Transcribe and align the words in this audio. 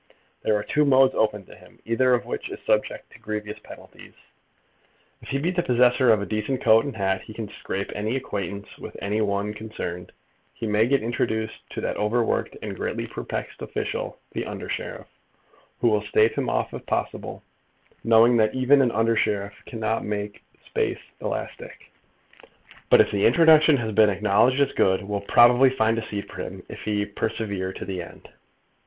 There 0.41 0.55
are 0.55 0.63
two 0.63 0.83
modes 0.83 1.13
open 1.13 1.45
to 1.45 1.53
him, 1.53 1.77
either 1.85 2.15
of 2.15 2.25
which 2.25 2.49
is 2.49 2.57
subject 2.65 3.11
to 3.13 3.19
grievous 3.19 3.59
penalties. 3.59 4.15
If 5.21 5.27
he 5.29 5.37
be 5.37 5.51
the 5.51 5.61
possessor 5.61 6.09
of 6.09 6.19
a 6.23 6.25
decent 6.25 6.59
coat 6.59 6.85
and 6.85 6.95
hat, 6.95 7.27
and 7.27 7.35
can 7.35 7.49
scrape 7.49 7.91
any 7.93 8.15
acquaintance 8.15 8.79
with 8.79 8.97
any 8.99 9.21
one 9.21 9.53
concerned, 9.53 10.11
he 10.55 10.65
may 10.65 10.87
get 10.87 11.03
introduced 11.03 11.59
to 11.69 11.81
that 11.81 11.97
overworked 11.97 12.57
and 12.63 12.75
greatly 12.75 13.05
perplexed 13.05 13.61
official, 13.61 14.17
the 14.31 14.43
under 14.47 14.67
sheriff, 14.67 15.05
who 15.81 15.87
will 15.89 16.01
stave 16.01 16.33
him 16.33 16.49
off 16.49 16.73
if 16.73 16.83
possible, 16.87 17.43
knowing 18.03 18.37
that 18.37 18.55
even 18.55 18.81
an 18.81 18.89
under 18.93 19.15
sheriff 19.15 19.53
cannot 19.67 20.03
make 20.03 20.43
space 20.65 20.97
elastic, 21.19 21.91
but, 22.89 23.01
if 23.01 23.11
the 23.11 23.27
introduction 23.27 23.77
has 23.77 23.91
been 23.91 24.09
acknowledged 24.09 24.61
as 24.61 24.71
good, 24.73 25.03
will 25.03 25.21
probably 25.21 25.69
find 25.69 25.99
a 25.99 26.07
seat 26.07 26.27
for 26.27 26.41
him 26.41 26.63
if 26.69 26.79
he 26.79 27.05
persevere 27.05 27.71
to 27.71 27.85
the 27.85 28.01
end. 28.01 28.29